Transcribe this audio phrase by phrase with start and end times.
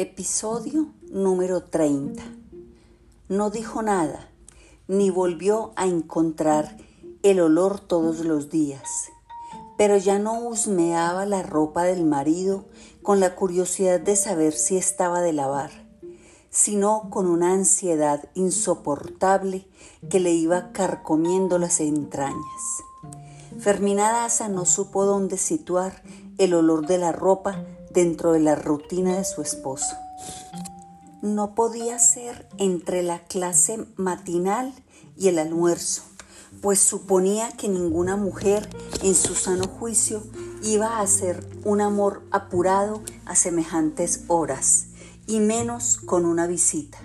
[0.00, 2.22] Episodio número 30.
[3.28, 4.28] No dijo nada,
[4.86, 6.76] ni volvió a encontrar
[7.24, 8.88] el olor todos los días,
[9.76, 12.64] pero ya no husmeaba la ropa del marido
[13.02, 15.72] con la curiosidad de saber si estaba de lavar,
[16.48, 19.66] sino con una ansiedad insoportable
[20.08, 22.62] que le iba carcomiendo las entrañas.
[23.58, 26.04] Fermina Daza no supo dónde situar
[26.38, 29.96] el olor de la ropa dentro de la rutina de su esposo.
[31.22, 34.72] No podía ser entre la clase matinal
[35.16, 36.02] y el almuerzo,
[36.60, 38.68] pues suponía que ninguna mujer
[39.02, 40.22] en su sano juicio
[40.62, 44.86] iba a hacer un amor apurado a semejantes horas,
[45.26, 46.98] y menos con una visita,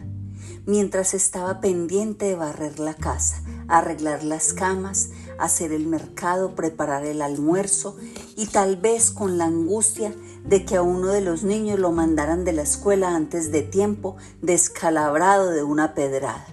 [0.65, 5.09] mientras estaba pendiente de barrer la casa, arreglar las camas,
[5.43, 7.95] hacer el mercado, preparar el almuerzo
[8.35, 10.13] y tal vez con la angustia
[10.45, 14.15] de que a uno de los niños lo mandaran de la escuela antes de tiempo,
[14.41, 16.47] descalabrado de una pedrada.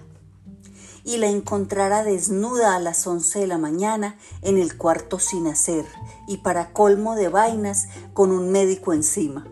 [1.03, 5.85] Y la encontrara desnuda a las once de la mañana en el cuarto sin hacer
[6.27, 9.47] y para colmo de vainas con un médico encima.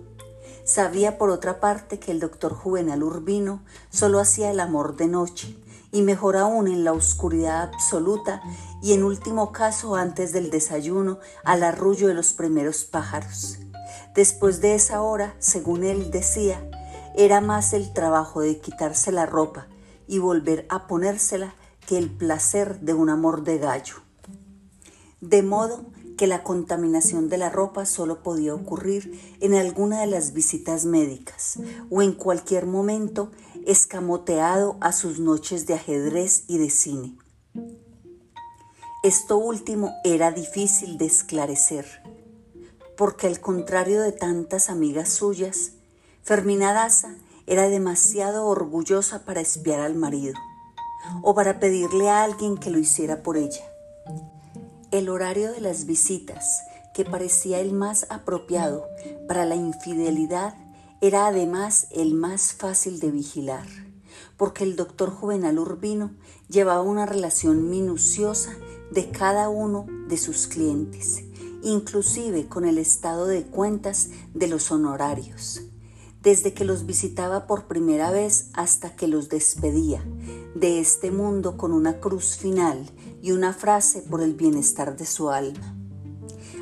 [0.63, 5.57] Sabía por otra parte que el doctor Juvenal Urbino solo hacía el amor de noche
[5.91, 8.43] y mejor aún en la oscuridad absoluta
[8.81, 13.59] y en último caso antes del desayuno al arrullo de los primeros pájaros.
[14.15, 16.69] Después de esa hora, según él decía,
[17.15, 19.67] era más el trabajo de quitarse la ropa
[20.07, 23.95] y volver a ponérsela que el placer de un amor de gallo.
[25.21, 25.85] De modo
[26.17, 31.59] que la contaminación de la ropa solo podía ocurrir en alguna de las visitas médicas
[31.89, 33.31] o en cualquier momento
[33.65, 37.17] escamoteado a sus noches de ajedrez y de cine.
[39.03, 41.85] Esto último era difícil de esclarecer
[42.99, 45.71] porque al contrario de tantas amigas suyas,
[46.21, 47.15] Fermina Daza
[47.47, 50.35] era demasiado orgullosa para espiar al marido
[51.21, 53.63] o para pedirle a alguien que lo hiciera por ella.
[54.91, 56.59] El horario de las visitas,
[56.93, 58.85] que parecía el más apropiado
[59.29, 60.55] para la infidelidad,
[60.99, 63.65] era además el más fácil de vigilar,
[64.35, 66.11] porque el doctor Juvenal Urbino
[66.49, 68.51] llevaba una relación minuciosa
[68.91, 71.23] de cada uno de sus clientes
[71.61, 75.61] inclusive con el estado de cuentas de los honorarios,
[76.21, 80.03] desde que los visitaba por primera vez hasta que los despedía
[80.55, 82.89] de este mundo con una cruz final
[83.21, 85.75] y una frase por el bienestar de su alma.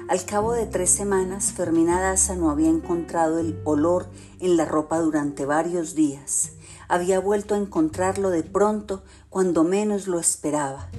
[0.09, 4.07] Al cabo de tres semanas, Fermina Daza no había encontrado el olor
[4.39, 6.51] en la ropa durante varios días.
[6.87, 10.89] Había vuelto a encontrarlo de pronto cuando menos lo esperaba,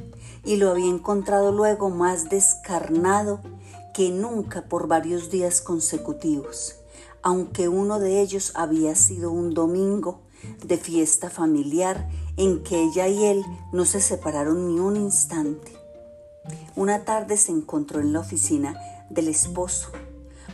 [0.49, 3.41] y lo había encontrado luego más descarnado
[3.93, 6.77] que nunca por varios días consecutivos,
[7.21, 10.23] aunque uno de ellos había sido un domingo
[10.65, 13.45] de fiesta familiar en que ella y él
[13.75, 15.77] no se separaron ni un instante.
[16.77, 18.75] Una tarde se encontró en la oficina
[19.11, 19.91] del esposo,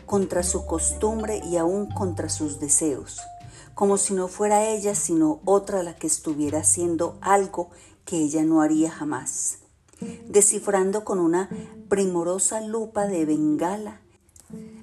[0.06, 3.20] contra su costumbre y aún contra sus deseos,
[3.76, 7.70] como si no fuera ella sino otra la que estuviera haciendo algo
[8.04, 9.58] que ella no haría jamás
[10.28, 11.48] descifrando con una
[11.88, 14.00] primorosa lupa de bengala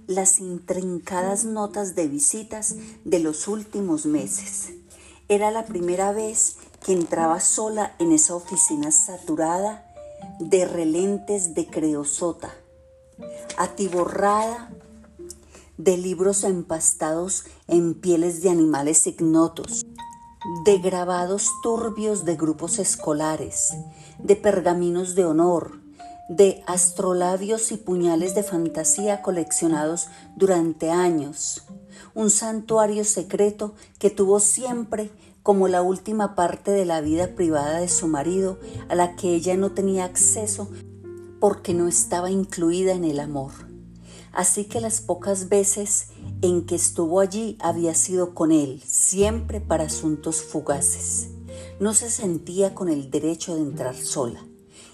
[0.07, 4.73] las intrincadas notas de visitas de los últimos meses.
[5.27, 9.85] Era la primera vez que entraba sola en esa oficina saturada
[10.39, 12.53] de relentes de creosota,
[13.57, 14.72] atiborrada
[15.78, 19.85] de libros empastados en pieles de animales ignotos,
[20.66, 23.73] de grabados turbios de grupos escolares,
[24.24, 25.80] de pergaminos de honor,
[26.30, 31.64] de astrolabios y puñales de fantasía coleccionados durante años,
[32.14, 35.12] un santuario secreto que tuvo siempre
[35.44, 38.59] como la última parte de la vida privada de su marido
[38.90, 40.70] a la que ella no tenía acceso
[41.40, 43.52] porque no estaba incluida en el amor.
[44.32, 46.08] Así que las pocas veces
[46.41, 51.29] en que estuvo allí había sido con él, siempre para asuntos fugaces.
[51.81, 54.45] No se sentía con el derecho de entrar sola,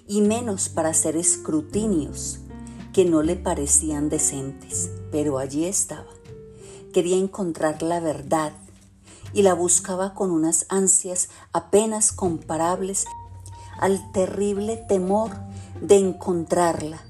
[0.08, 2.40] y menos para hacer escrutinios
[2.94, 6.08] que no le parecían decentes, pero allí estaba.
[6.94, 8.54] Quería encontrar la verdad
[9.34, 13.04] y la buscaba con unas ansias apenas comparables
[13.82, 15.32] al terrible temor
[15.82, 17.04] de encontrarla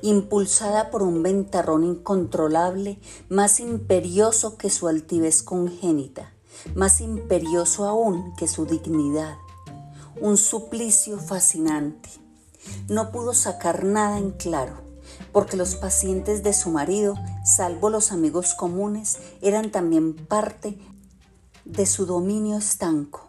[0.00, 2.98] impulsada por un ventarrón incontrolable,
[3.28, 6.32] más imperioso que su altivez congénita,
[6.74, 9.36] más imperioso aún que su dignidad.
[10.20, 12.08] Un suplicio fascinante.
[12.88, 14.74] No pudo sacar nada en claro,
[15.32, 17.14] porque los pacientes de su marido,
[17.44, 20.78] salvo los amigos comunes, eran también parte
[21.64, 23.28] de su dominio estanco,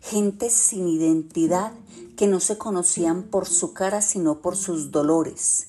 [0.00, 1.72] gentes sin identidad
[2.16, 5.68] que no se conocían por su cara sino por sus dolores,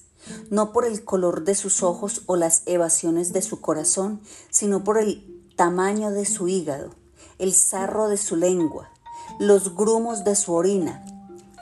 [0.50, 4.20] no por el color de sus ojos o las evasiones de su corazón,
[4.50, 6.92] sino por el tamaño de su hígado,
[7.38, 8.90] el sarro de su lengua,
[9.40, 11.06] los grumos de su orina,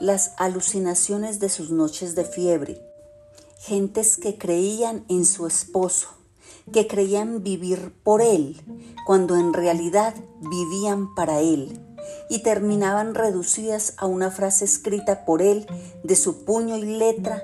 [0.00, 2.80] las alucinaciones de sus noches de fiebre,
[3.58, 6.08] gentes que creían en su esposo,
[6.72, 8.60] que creían vivir por él,
[9.06, 11.80] cuando en realidad vivían para él,
[12.30, 15.66] y terminaban reducidas a una frase escrita por él
[16.04, 17.42] de su puño y letra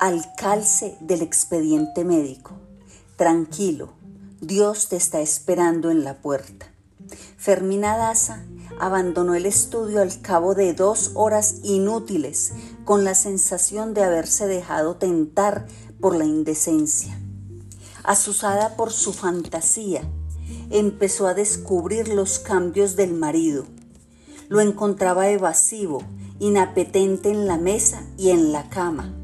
[0.00, 2.52] al calce del expediente médico.
[3.16, 3.90] Tranquilo,
[4.40, 6.69] Dios te está esperando en la puerta.
[7.36, 8.44] Fermina Daza
[8.78, 12.52] abandonó el estudio al cabo de dos horas inútiles
[12.84, 15.66] con la sensación de haberse dejado tentar
[16.00, 17.18] por la indecencia.
[18.04, 20.02] Asusada por su fantasía,
[20.70, 23.66] empezó a descubrir los cambios del marido.
[24.48, 26.02] Lo encontraba evasivo,
[26.38, 29.14] inapetente en la mesa y en la cama,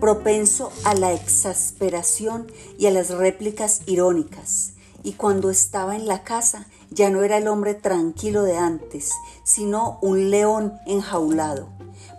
[0.00, 4.74] propenso a la exasperación y a las réplicas irónicas.
[5.02, 9.10] Y cuando estaba en la casa ya no era el hombre tranquilo de antes,
[9.44, 11.68] sino un león enjaulado.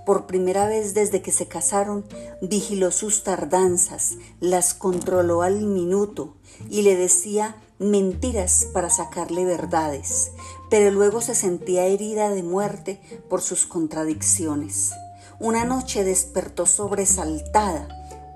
[0.06, 2.06] Por primera vez desde que se casaron,
[2.42, 6.36] vigiló sus tardanzas, las controló al minuto
[6.70, 10.32] y le decía mentiras para sacarle verdades,
[10.70, 14.92] pero luego se sentía herida de muerte por sus contradicciones.
[15.40, 17.88] Una noche despertó sobresaltada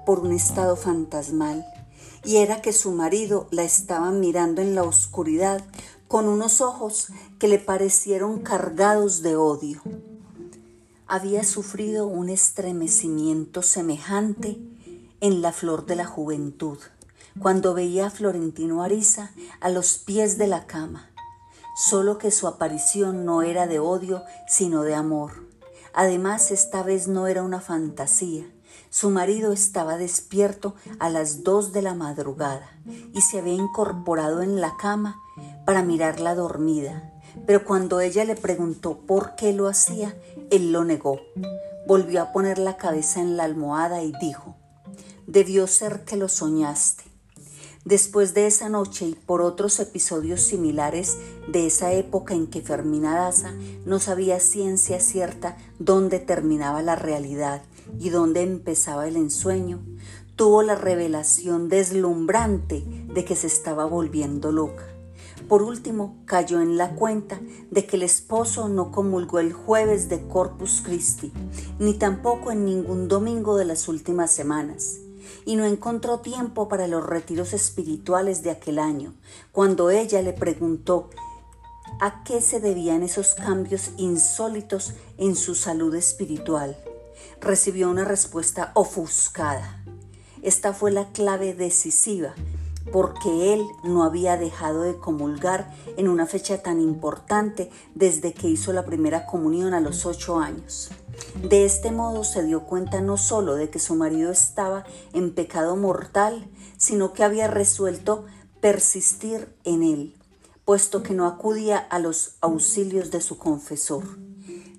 [0.05, 1.65] por un estado fantasmal
[2.23, 5.63] y era que su marido la estaba mirando en la oscuridad
[6.15, 7.07] con unos ojos
[7.39, 9.81] que le parecieron cargados de odio.
[11.07, 14.57] Había sufrido un estremecimiento semejante
[15.19, 16.77] en la flor de la juventud,
[17.41, 21.11] cuando veía a Florentino Ariza a los pies de la cama,
[21.75, 25.45] solo que su aparición no era de odio, sino de amor.
[25.93, 28.45] Además, esta vez no era una fantasía,
[28.89, 32.69] su marido estaba despierto a las dos de la madrugada
[33.13, 35.21] y se había incorporado en la cama
[35.65, 37.11] para mirarla dormida,
[37.45, 40.15] pero cuando ella le preguntó por qué lo hacía,
[40.51, 41.19] él lo negó.
[41.87, 44.55] Volvió a poner la cabeza en la almohada y dijo,
[45.27, 47.03] debió ser que lo soñaste.
[47.83, 51.17] Después de esa noche y por otros episodios similares
[51.47, 53.53] de esa época en que Fermina Daza
[53.85, 57.61] no sabía ciencia cierta dónde terminaba la realidad
[57.99, 59.83] y dónde empezaba el ensueño,
[60.35, 62.83] tuvo la revelación deslumbrante
[63.13, 64.94] de que se estaba volviendo loca.
[65.47, 67.39] Por último, cayó en la cuenta
[67.69, 71.31] de que el esposo no comulgó el jueves de Corpus Christi,
[71.77, 74.97] ni tampoco en ningún domingo de las últimas semanas,
[75.45, 79.13] y no encontró tiempo para los retiros espirituales de aquel año,
[79.51, 81.11] cuando ella le preguntó
[82.01, 86.75] a qué se debían esos cambios insólitos en su salud espiritual.
[87.39, 89.83] Recibió una respuesta ofuscada.
[90.41, 92.33] Esta fue la clave decisiva
[92.91, 98.73] porque él no había dejado de comulgar en una fecha tan importante desde que hizo
[98.73, 100.91] la primera comunión a los ocho años.
[101.41, 105.75] De este modo se dio cuenta no solo de que su marido estaba en pecado
[105.75, 108.25] mortal, sino que había resuelto
[108.61, 110.15] persistir en él,
[110.63, 114.03] puesto que no acudía a los auxilios de su confesor.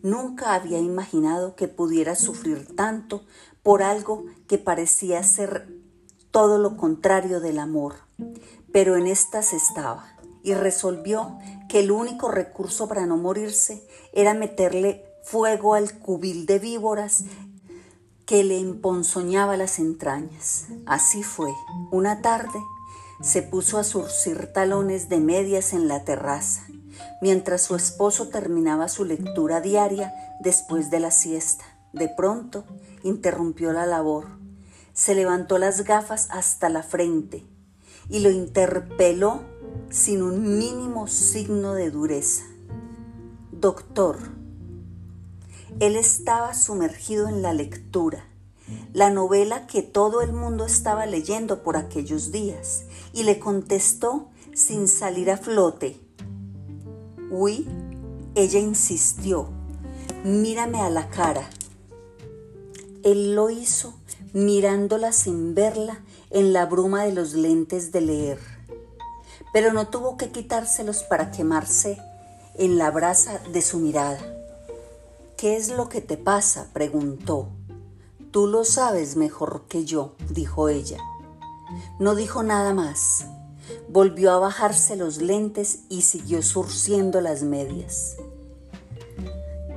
[0.02, 3.24] Nunca había imaginado que pudiera sufrir tanto
[3.62, 5.68] por algo que parecía ser
[6.36, 7.94] todo lo contrario del amor,
[8.70, 10.04] pero en estas estaba
[10.42, 16.58] y resolvió que el único recurso para no morirse era meterle fuego al cubil de
[16.58, 17.24] víboras
[18.26, 20.66] que le emponzoñaba las entrañas.
[20.84, 21.50] Así fue.
[21.90, 22.62] Una tarde
[23.22, 26.66] se puso a surcir talones de medias en la terraza,
[27.22, 31.64] mientras su esposo terminaba su lectura diaria después de la siesta.
[31.94, 32.66] De pronto
[33.04, 34.45] interrumpió la labor
[34.96, 37.44] se levantó las gafas hasta la frente
[38.08, 39.42] y lo interpeló
[39.90, 42.44] sin un mínimo signo de dureza.
[43.52, 44.16] Doctor,
[45.80, 48.24] él estaba sumergido en la lectura,
[48.94, 54.88] la novela que todo el mundo estaba leyendo por aquellos días, y le contestó sin
[54.88, 56.00] salir a flote.
[57.30, 57.68] Uy,
[58.34, 59.50] ella insistió,
[60.24, 61.50] mírame a la cara.
[63.02, 63.94] Él lo hizo
[64.32, 68.38] mirándola sin verla en la bruma de los lentes de leer.
[69.52, 71.98] Pero no tuvo que quitárselos para quemarse
[72.54, 74.18] en la brasa de su mirada.
[75.36, 76.68] ¿Qué es lo que te pasa?
[76.72, 77.48] preguntó.
[78.30, 80.98] Tú lo sabes mejor que yo, dijo ella.
[81.98, 83.26] No dijo nada más.
[83.88, 88.16] volvió a bajarse los lentes y siguió surciendo las medias.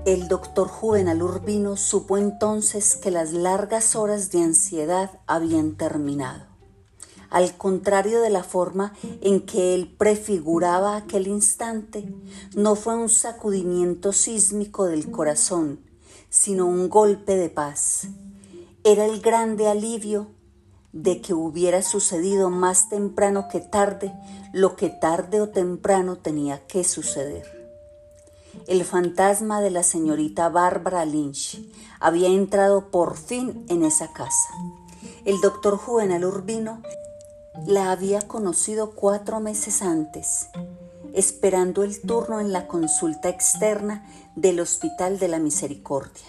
[0.09, 6.47] El doctor Juvenal Urbino supo entonces que las largas horas de ansiedad habían terminado.
[7.29, 12.11] Al contrario de la forma en que él prefiguraba aquel instante,
[12.55, 15.79] no fue un sacudimiento sísmico del corazón,
[16.27, 18.07] sino un golpe de paz.
[18.83, 20.31] Era el grande alivio
[20.91, 24.11] de que hubiera sucedido más temprano que tarde
[24.53, 27.58] lo que tarde o temprano tenía que suceder.
[28.67, 31.59] El fantasma de la señorita Bárbara Lynch
[31.99, 34.49] había entrado por fin en esa casa.
[35.25, 36.81] El doctor Juvenal Urbino
[37.65, 40.47] la había conocido cuatro meses antes,
[41.13, 46.27] esperando el turno en la consulta externa del Hospital de la Misericordia,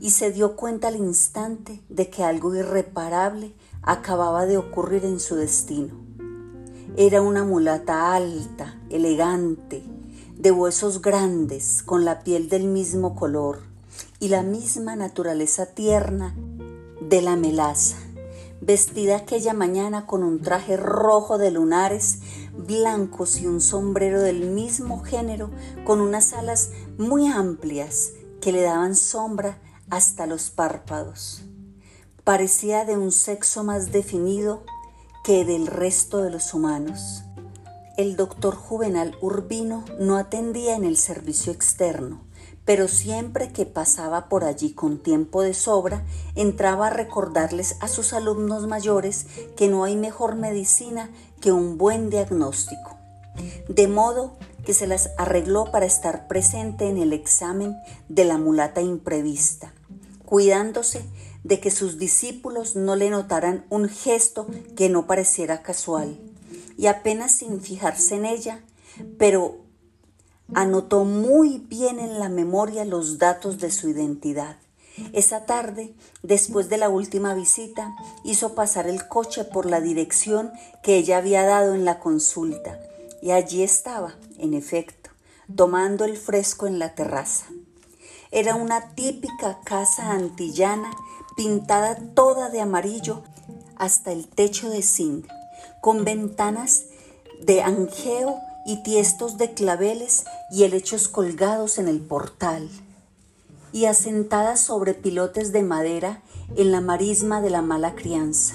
[0.00, 5.36] y se dio cuenta al instante de que algo irreparable acababa de ocurrir en su
[5.36, 5.94] destino.
[6.96, 9.82] Era una mulata alta, elegante,
[10.42, 13.60] de huesos grandes, con la piel del mismo color
[14.20, 16.34] y la misma naturaleza tierna
[17.00, 17.96] de la melaza,
[18.60, 22.18] vestida aquella mañana con un traje rojo de lunares
[22.52, 25.50] blancos y un sombrero del mismo género
[25.84, 29.58] con unas alas muy amplias que le daban sombra
[29.88, 31.44] hasta los párpados
[32.24, 34.62] parecía de un sexo más definido
[35.24, 37.24] que del resto de los humanos.
[37.98, 42.22] El doctor Juvenal Urbino no atendía en el servicio externo,
[42.64, 46.02] pero siempre que pasaba por allí con tiempo de sobra,
[46.34, 51.10] entraba a recordarles a sus alumnos mayores que no hay mejor medicina
[51.42, 52.96] que un buen diagnóstico.
[53.68, 57.76] De modo que se las arregló para estar presente en el examen
[58.08, 59.74] de la mulata imprevista,
[60.24, 61.04] cuidándose
[61.44, 64.46] de que sus discípulos no le notaran un gesto
[64.76, 66.18] que no pareciera casual,
[66.82, 68.60] y apenas sin fijarse en ella,
[69.16, 69.58] pero
[70.52, 74.56] anotó muy bien en la memoria los datos de su identidad.
[75.12, 80.50] Esa tarde, después de la última visita, hizo pasar el coche por la dirección
[80.82, 82.80] que ella había dado en la consulta,
[83.22, 85.10] y allí estaba, en efecto,
[85.54, 87.46] tomando el fresco en la terraza.
[88.32, 90.90] Era una típica casa antillana
[91.36, 93.22] pintada toda de amarillo
[93.76, 95.28] hasta el techo de zinc,
[95.82, 96.84] con ventanas
[97.40, 102.70] de angeo y tiestos de claveles y helechos colgados en el portal,
[103.72, 106.22] y asentada sobre pilotes de madera
[106.54, 108.54] en la marisma de la mala crianza.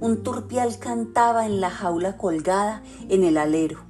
[0.00, 3.84] Un turpial cantaba en la jaula colgada en el alero.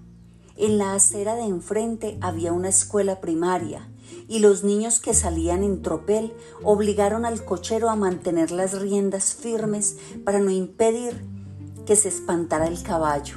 [0.59, 3.89] En la acera de enfrente había una escuela primaria
[4.29, 9.97] y los niños que salían en tropel obligaron al cochero a mantener las riendas firmes
[10.27, 11.34] para no impedir
[11.85, 13.37] que se espantara el caballo.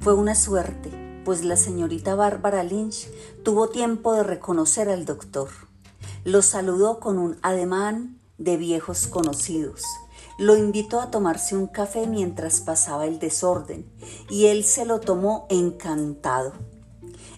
[0.00, 3.08] Fue una suerte, pues la señorita Bárbara Lynch
[3.42, 5.48] tuvo tiempo de reconocer al doctor.
[6.24, 9.82] Lo saludó con un ademán de viejos conocidos.
[10.38, 13.90] Lo invitó a tomarse un café mientras pasaba el desorden
[14.28, 16.52] y él se lo tomó encantado,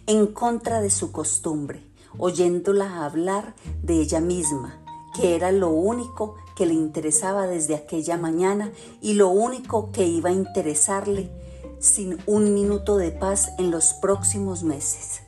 [0.06, 4.80] en contra de su costumbre oyéndola hablar de ella misma,
[5.14, 10.30] que era lo único que le interesaba desde aquella mañana y lo único que iba
[10.30, 11.30] a interesarle
[11.78, 15.20] sin un minuto de paz en los próximos meses.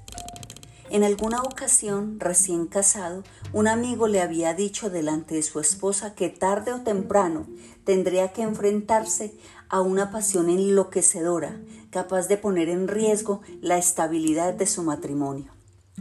[0.91, 3.23] En alguna ocasión, recién casado,
[3.53, 7.47] un amigo le había dicho delante de su esposa que tarde o temprano
[7.85, 9.33] tendría que enfrentarse
[9.69, 11.61] a una pasión enloquecedora,
[11.91, 15.53] capaz de poner en riesgo la estabilidad de su matrimonio.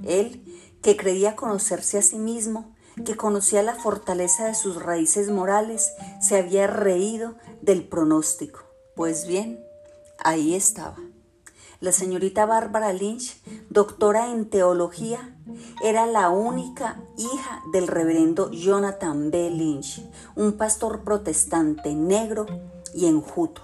[0.04, 0.44] Él,
[0.82, 6.38] que creía conocerse a sí mismo, que conocía la fortaleza de sus raíces morales, se
[6.38, 8.62] había reído del pronóstico.
[8.96, 9.64] Pues bien,
[10.20, 10.98] ahí estaba.
[11.80, 15.38] La señorita Bárbara Lynch, doctora en teología,
[15.82, 19.50] era la única hija del reverendo Jonathan B.
[19.50, 22.48] Lynch, un pastor protestante negro
[22.94, 23.62] y enjuto,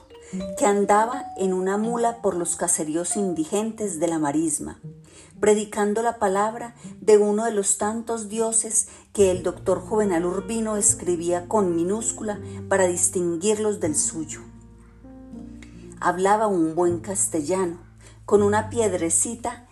[0.57, 4.79] que andaba en una mula por los caseríos indigentes de la marisma
[5.39, 11.47] predicando la palabra de uno de los tantos dioses que el doctor Juvenal Urbino escribía
[11.47, 14.41] con minúscula para distinguirlos del suyo.
[16.01, 17.79] Hablaba un buen castellano,
[18.25, 19.67] con una piedrecita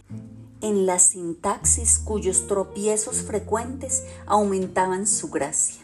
[0.62, 5.84] en la sintaxis cuyos tropiezos frecuentes aumentaban su gracia.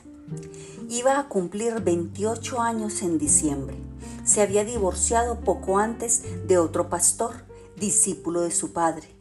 [0.87, 3.75] Iba a cumplir 28 años en diciembre.
[4.23, 7.43] Se había divorciado poco antes de otro pastor,
[7.75, 9.19] discípulo de su padre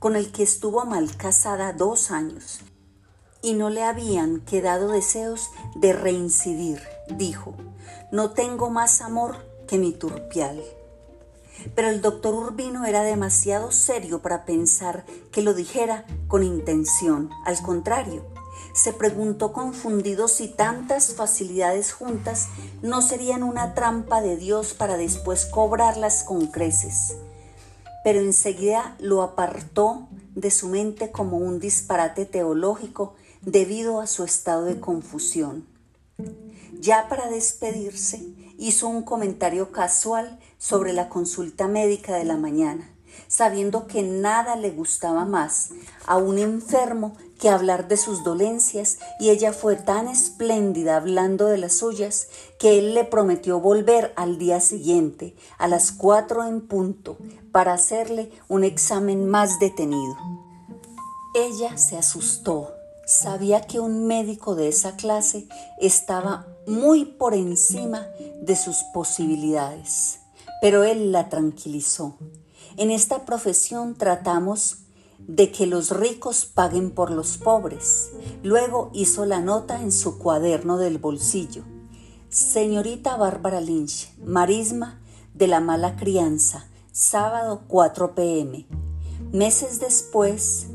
[0.00, 2.60] con el que estuvo mal casada dos años,
[3.42, 7.54] y no le habían quedado deseos de reincidir, dijo,
[8.10, 10.62] no tengo más amor que mi turpial.
[11.74, 17.28] pero el doctor Urbino era demasiado serio para pensar que lo dijera con intención.
[17.44, 18.24] Al contrario,
[18.72, 22.48] se preguntó confundido si tantas facilidades juntas
[22.82, 27.16] no serían una trampa de Dios para después cobrarlas con creces.
[28.04, 34.64] Pero enseguida lo apartó de su mente como un disparate teológico debido a su estado
[34.64, 35.66] de confusión.
[36.78, 38.22] Ya para despedirse,
[38.58, 42.90] hizo un comentario casual sobre la consulta médica de la mañana,
[43.28, 45.70] sabiendo que nada le gustaba más
[46.06, 51.56] a un enfermo que hablar de sus dolencias y ella fue tan espléndida hablando de
[51.56, 52.28] las suyas
[52.58, 57.16] que él le prometió volver al día siguiente a las cuatro en punto
[57.50, 60.16] para hacerle un examen más detenido.
[61.34, 62.74] Ella se asustó
[63.10, 65.48] sabía que un médico de esa clase
[65.80, 68.06] estaba muy por encima
[68.40, 70.20] de sus posibilidades,
[70.62, 72.16] pero él la tranquilizó.
[72.76, 74.76] En esta profesión tratamos
[75.18, 78.12] de que los ricos paguen por los pobres.
[78.44, 81.64] Luego hizo la nota en su cuaderno del bolsillo.
[82.28, 85.00] Señorita Bárbara Lynch, marisma
[85.34, 88.66] de la mala crianza, sábado 4 pm.
[89.32, 90.68] Meses después,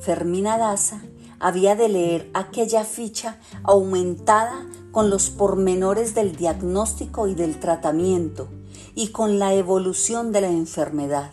[0.00, 1.02] Fermina Daza
[1.42, 8.48] había de leer aquella ficha aumentada con los pormenores del diagnóstico y del tratamiento
[8.94, 11.32] y con la evolución de la enfermedad.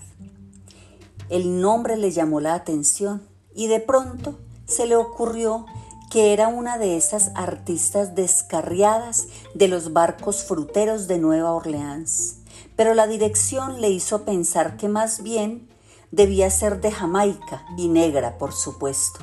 [1.29, 3.21] El nombre le llamó la atención
[3.53, 5.67] y de pronto se le ocurrió
[6.09, 12.37] que era una de esas artistas descarriadas de los barcos fruteros de Nueva Orleans.
[12.75, 15.69] Pero la dirección le hizo pensar que más bien
[16.09, 19.19] debía ser de Jamaica y negra, por supuesto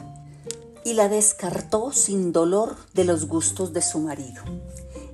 [0.87, 4.41] y la descartó sin dolor de los gustos de su marido.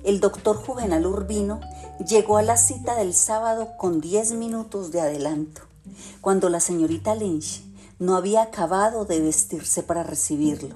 [0.03, 1.61] El doctor Juvenal Urbino
[2.07, 5.63] llegó a la cita del sábado con diez minutos de adelanto,
[6.21, 7.63] cuando la señorita Lynch
[7.97, 10.75] no había acabado de vestirse para recibirlo.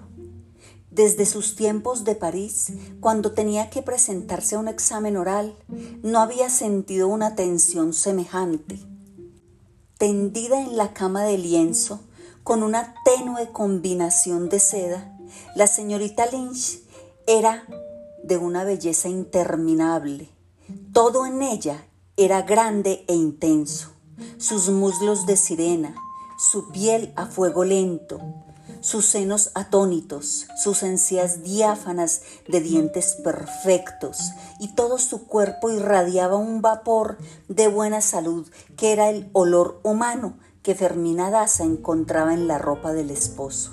[0.89, 5.55] Desde sus tiempos de París, cuando tenía que presentarse a un examen oral,
[6.01, 8.79] no había sentido una tensión semejante.
[9.99, 11.99] Tendida en la cama de lienzo,
[12.47, 15.13] con una tenue combinación de seda,
[15.53, 16.79] la señorita Lynch
[17.27, 17.67] era
[18.23, 20.29] de una belleza interminable.
[20.93, 23.89] Todo en ella era grande e intenso.
[24.37, 25.93] Sus muslos de sirena,
[26.39, 28.21] su piel a fuego lento,
[28.79, 34.31] sus senos atónitos, sus encías diáfanas de dientes perfectos
[34.61, 37.17] y todo su cuerpo irradiaba un vapor
[37.49, 42.91] de buena salud que era el olor humano que Fermina Daza encontraba en la ropa
[42.91, 43.71] del esposo.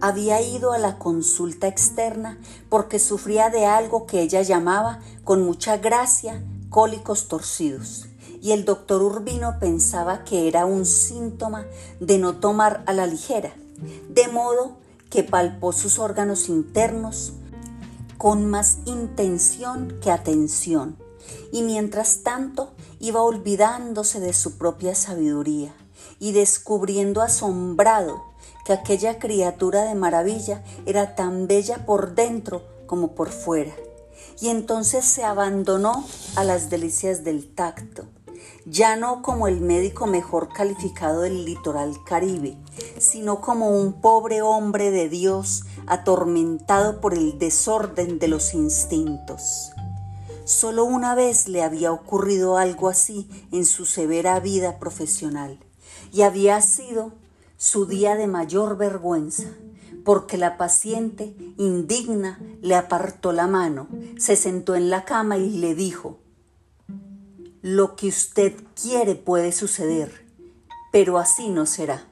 [0.00, 5.76] Había ido a la consulta externa porque sufría de algo que ella llamaba con mucha
[5.76, 8.06] gracia cólicos torcidos
[8.42, 11.64] y el doctor Urbino pensaba que era un síntoma
[12.00, 13.54] de no tomar a la ligera,
[14.08, 17.34] de modo que palpó sus órganos internos
[18.18, 20.96] con más intención que atención
[21.52, 25.72] y mientras tanto iba olvidándose de su propia sabiduría
[26.18, 28.24] y descubriendo asombrado
[28.66, 33.72] que aquella criatura de maravilla era tan bella por dentro como por fuera.
[34.40, 38.06] Y entonces se abandonó a las delicias del tacto,
[38.64, 42.56] ya no como el médico mejor calificado del litoral caribe,
[42.98, 49.70] sino como un pobre hombre de Dios atormentado por el desorden de los instintos.
[50.44, 55.65] Solo una vez le había ocurrido algo así en su severa vida profesional
[56.12, 57.12] y había sido
[57.56, 59.48] su día de mayor vergüenza,
[60.04, 63.88] porque la paciente, indigna, le apartó la mano,
[64.18, 66.18] se sentó en la cama y le dijo,
[67.62, 70.26] lo que usted quiere puede suceder,
[70.92, 72.06] pero así no será.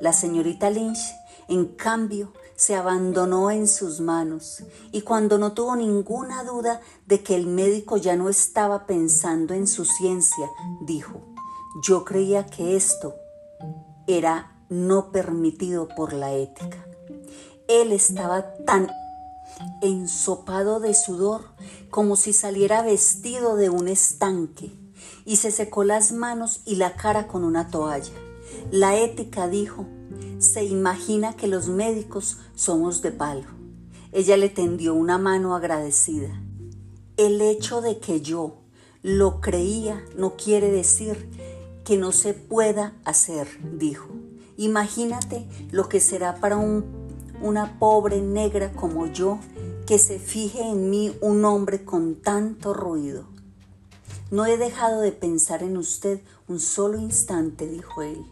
[0.00, 1.00] La señorita Lynch,
[1.48, 4.62] en cambio, se abandonó en sus manos
[4.92, 9.66] y cuando no tuvo ninguna duda de que el médico ya no estaba pensando en
[9.66, 10.48] su ciencia,
[10.80, 11.20] dijo,
[11.82, 13.14] yo creía que esto
[14.06, 16.86] era no permitido por la ética.
[17.68, 18.90] Él estaba tan
[19.82, 21.42] ensopado de sudor
[21.90, 24.72] como si saliera vestido de un estanque
[25.24, 28.12] y se secó las manos y la cara con una toalla.
[28.70, 29.86] La ética dijo,
[30.38, 33.48] se imagina que los médicos somos de palo.
[34.12, 36.40] Ella le tendió una mano agradecida.
[37.16, 38.62] El hecho de que yo
[39.02, 41.55] lo creía no quiere decir
[41.86, 43.46] que no se pueda hacer,
[43.78, 44.08] dijo.
[44.56, 46.84] Imagínate lo que será para un,
[47.40, 49.38] una pobre negra como yo
[49.86, 53.26] que se fije en mí un hombre con tanto ruido.
[54.32, 58.26] No he dejado de pensar en usted un solo instante, dijo él.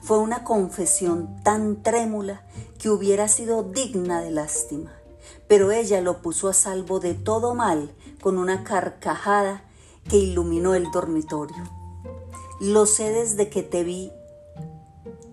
[0.00, 2.44] Fue una confesión tan trémula
[2.80, 4.90] que hubiera sido digna de lástima,
[5.46, 9.62] pero ella lo puso a salvo de todo mal con una carcajada
[10.08, 11.81] que iluminó el dormitorio.
[12.62, 14.12] Lo sé desde que te vi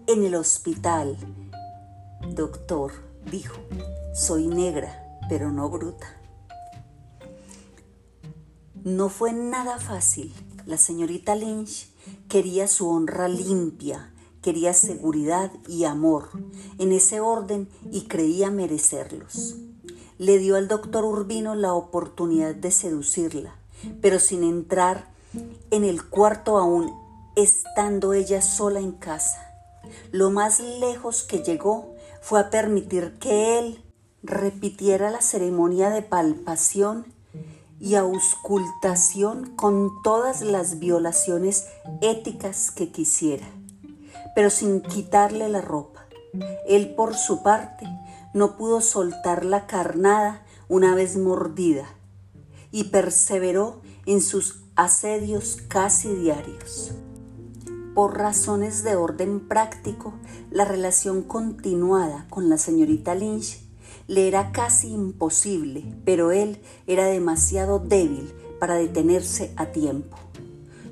[0.08, 1.16] en el hospital.
[2.32, 2.92] Doctor,
[3.30, 3.56] dijo,
[4.16, 6.08] soy negra, pero no bruta.
[8.84, 10.34] No fue nada fácil.
[10.66, 11.92] La señorita Lynch
[12.30, 14.12] quería su honra limpia,
[14.42, 16.30] quería seguridad y amor
[16.80, 19.56] en ese orden y creía merecerlos.
[20.18, 23.54] Le dio al doctor Urbino la oportunidad de seducirla,
[24.02, 25.14] pero sin entrar
[25.70, 27.08] en el cuarto aún
[27.42, 29.46] estando ella sola en casa.
[30.12, 33.84] Lo más lejos que llegó fue a permitir que él
[34.24, 37.06] repitiera la ceremonia de palpación
[37.80, 41.68] y auscultación con todas las violaciones
[42.02, 43.48] éticas que quisiera,
[44.36, 46.06] pero sin quitarle la ropa.
[46.68, 47.88] Él por su parte
[48.34, 51.88] no pudo soltar la carnada una vez mordida
[52.72, 56.94] y perseveró en sus asedios casi diarios.
[58.00, 60.14] Por razones de orden práctico,
[60.52, 63.60] la relación continuada con la señorita Lynch
[64.08, 70.16] le era casi imposible, pero él era demasiado débil para detenerse a tiempo,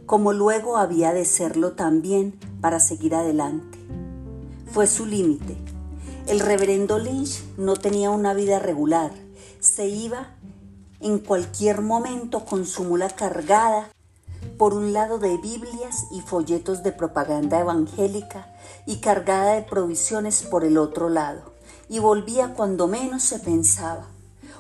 [0.06, 3.78] como luego había de serlo también para seguir adelante.
[4.74, 5.56] Fue su límite.
[6.28, 9.14] El reverendo Lynch no tenía una vida regular,
[9.62, 10.36] se iba
[11.00, 13.92] en cualquier momento con su mula cargada
[14.48, 18.54] por un lado de Biblias y folletos de propaganda evangélica
[18.86, 21.58] y cargada de provisiones por el otro lado
[21.90, 24.08] y volvía cuando menos se pensaba.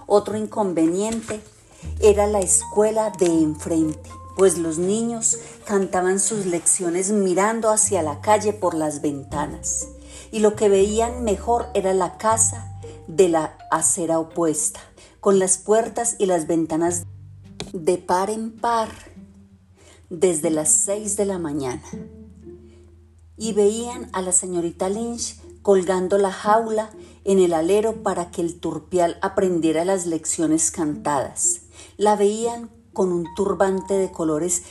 [0.06, 1.42] Otro inconveniente
[2.00, 8.54] era la escuela de enfrente, pues los niños cantaban sus lecciones mirando hacia la calle
[8.54, 9.88] por las ventanas,
[10.32, 14.80] y lo que veían mejor era la casa de la acera opuesta,
[15.20, 17.04] con las puertas y las ventanas
[17.74, 18.90] de par en par
[20.10, 21.84] desde las seis de la mañana.
[23.38, 26.92] Y veían a la señorita Lynch colgando la jaula
[27.24, 31.62] en el alero para que el turpial aprendiera las lecciones cantadas.
[31.98, 34.64] La veían con un turbante de colores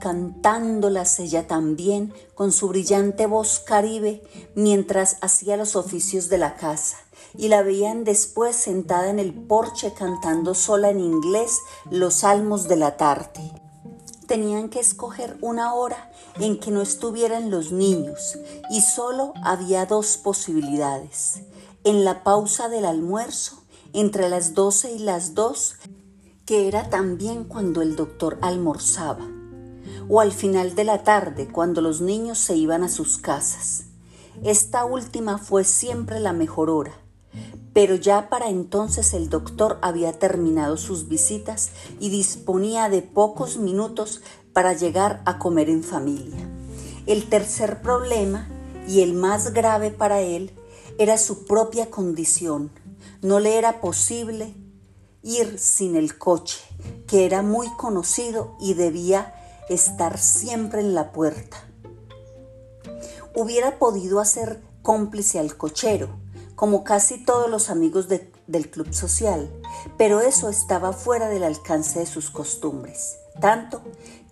[0.00, 4.22] cantándolas ella también con su brillante voz caribe
[4.54, 6.96] mientras hacía los oficios de la casa
[7.36, 11.58] y la veían después sentada en el porche cantando sola en inglés
[11.90, 13.52] los salmos de la tarde
[14.28, 18.38] tenían que escoger una hora en que no estuvieran los niños
[18.70, 21.40] y solo había dos posibilidades.
[21.82, 25.76] En la pausa del almuerzo, entre las doce y las dos,
[26.46, 29.26] que era también cuando el doctor almorzaba,
[30.08, 33.84] o al final de la tarde, cuando los niños se iban a sus casas.
[34.44, 37.07] Esta última fue siempre la mejor hora
[37.72, 44.22] pero ya para entonces el doctor había terminado sus visitas y disponía de pocos minutos
[44.52, 46.48] para llegar a comer en familia.
[47.06, 48.48] El tercer problema,
[48.88, 50.50] y el más grave para él,
[50.98, 52.70] era su propia condición.
[53.22, 54.54] No le era posible
[55.22, 56.58] ir sin el coche,
[57.06, 59.34] que era muy conocido y debía
[59.68, 61.58] estar siempre en la puerta.
[63.34, 66.08] Hubiera podido hacer cómplice al cochero,
[66.58, 69.48] como casi todos los amigos del club social,
[69.96, 73.80] pero eso estaba fuera del alcance de sus costumbres, tanto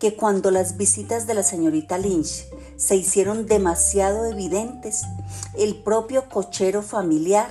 [0.01, 5.05] que cuando las visitas de la señorita Lynch se hicieron demasiado evidentes,
[5.57, 7.49] el propio cochero familiar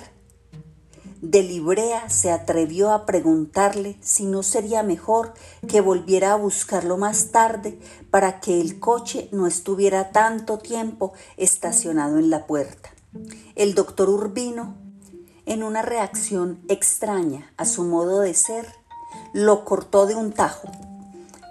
[1.22, 5.36] de Librea se atrevió a preguntarle si no sería mejor
[5.70, 7.80] que volviera a buscarlo más tarde
[8.12, 12.95] para que el coche no estuviera tanto tiempo estacionado en la puerta.
[13.56, 14.76] El doctor Urbino,
[15.46, 18.68] en una reacción extraña a su modo de ser,
[19.34, 20.70] lo cortó de un tajo.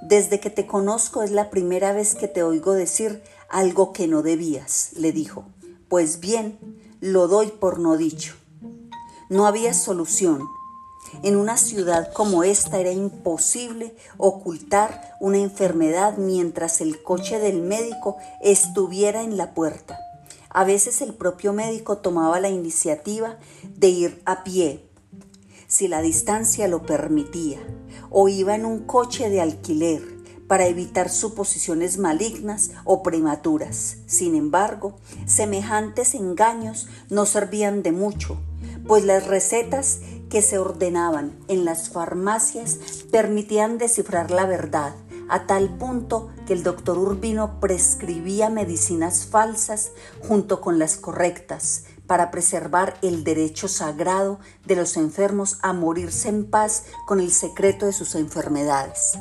[0.03, 4.23] Desde que te conozco es la primera vez que te oigo decir algo que no
[4.23, 5.47] debías, le dijo.
[5.89, 6.59] Pues bien,
[7.01, 8.35] lo doy por no dicho.
[9.31, 10.43] No había solución.
[11.23, 18.17] En una ciudad como esta era imposible ocultar una enfermedad mientras el coche del médico
[18.43, 19.99] estuviera en la puerta.
[20.55, 23.39] A veces el propio médico tomaba la iniciativa
[23.77, 24.89] de ir a pie,
[25.67, 27.59] si la distancia lo permitía,
[28.09, 30.01] o iba en un coche de alquiler
[30.47, 33.97] para evitar suposiciones malignas o prematuras.
[34.07, 34.95] Sin embargo,
[35.27, 38.41] semejantes engaños no servían de mucho,
[38.87, 42.79] pues las recetas que se ordenaban en las farmacias
[43.11, 44.95] permitían descifrar la verdad,
[45.29, 49.93] a tal punto que el doctor Urbino prescribía medicinas falsas
[50.27, 56.51] junto con las correctas para preservar el derecho sagrado de los enfermos a morirse en
[56.51, 59.19] paz con el secreto de sus enfermedades.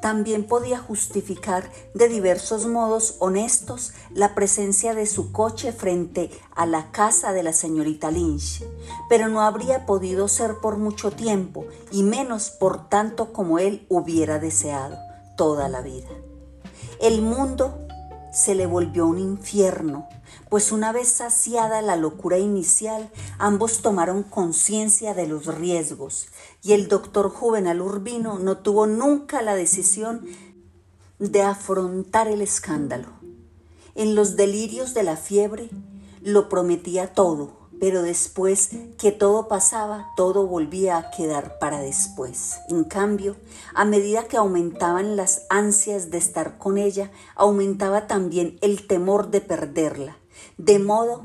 [0.00, 6.90] También podía justificar de diversos modos honestos la presencia de su coche frente a la
[6.90, 8.64] casa de la señorita Lynch,
[9.08, 14.40] pero no habría podido ser por mucho tiempo y menos por tanto como él hubiera
[14.40, 16.08] deseado toda la vida.
[17.00, 17.86] El mundo
[18.32, 20.08] se le volvió un infierno,
[20.48, 26.28] pues una vez saciada la locura inicial, ambos tomaron conciencia de los riesgos
[26.62, 30.26] y el doctor Juvenal Urbino no tuvo nunca la decisión
[31.18, 33.08] de afrontar el escándalo.
[33.94, 35.70] En los delirios de la fiebre
[36.22, 42.60] lo prometía todo, pero después que todo pasaba, todo volvía a quedar para después.
[42.68, 43.34] En cambio,
[43.74, 49.40] a medida que aumentaban las ansias de estar con ella, aumentaba también el temor de
[49.40, 50.16] perderla,
[50.58, 51.24] de modo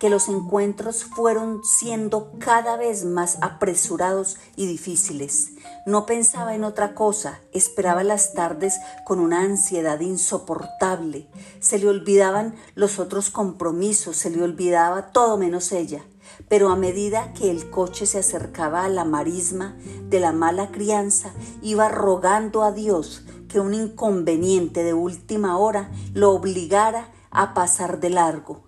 [0.00, 5.52] que los encuentros fueron siendo cada vez más apresurados y difíciles.
[5.86, 11.28] No pensaba en otra cosa, esperaba las tardes con una ansiedad insoportable.
[11.60, 16.02] Se le olvidaban los otros compromisos, se le olvidaba todo menos ella.
[16.48, 19.76] Pero a medida que el coche se acercaba a la marisma
[20.08, 26.32] de la mala crianza, iba rogando a Dios que un inconveniente de última hora lo
[26.32, 28.64] obligara a pasar de largo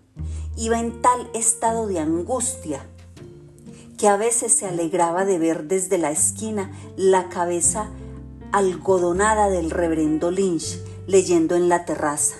[0.56, 2.86] iba en tal estado de angustia
[3.98, 7.90] que a veces se alegraba de ver desde la esquina la cabeza
[8.52, 12.36] algodonada del reverendo Lynch leyendo en la terraza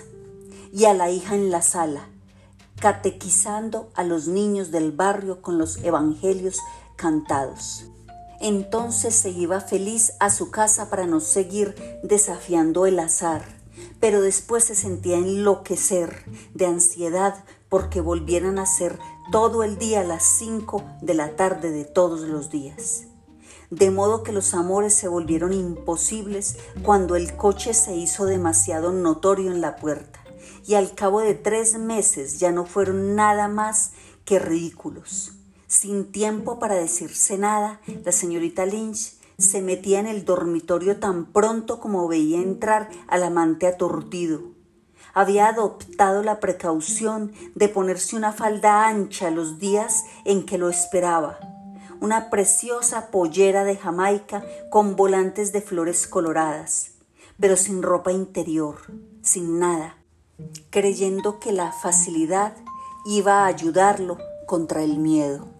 [0.71, 2.09] y a la hija en la sala,
[2.79, 6.59] catequizando a los niños del barrio con los evangelios
[6.95, 7.85] cantados.
[8.39, 13.43] Entonces se iba feliz a su casa para no seguir desafiando el azar,
[13.99, 18.99] pero después se sentía enloquecer de ansiedad porque volvieran a ser
[19.31, 23.03] todo el día a las cinco de la tarde de todos los días.
[23.69, 29.51] De modo que los amores se volvieron imposibles cuando el coche se hizo demasiado notorio
[29.51, 30.23] en la puerta
[30.65, 33.91] y al cabo de tres meses ya no fueron nada más
[34.23, 35.33] que ridículos.
[35.67, 41.81] Sin tiempo para decirse nada, la señorita Lynch se metía en el dormitorio tan pronto
[41.81, 44.56] como veía entrar al amante aturdido
[45.17, 51.39] había adoptado la precaución de ponerse una falda ancha los días en que lo esperaba,
[51.99, 56.91] una preciosa pollera de Jamaica con volantes de flores coloradas,
[57.39, 58.75] pero sin ropa interior,
[59.23, 59.97] sin nada,
[60.69, 62.53] creyendo que la facilidad
[63.03, 65.56] iba a ayudarlo contra el miedo.